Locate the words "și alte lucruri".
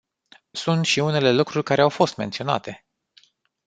0.85-1.63